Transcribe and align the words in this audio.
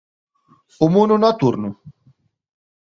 O 0.85 0.87
Mono 0.93 1.15
Nocturno? 1.23 1.69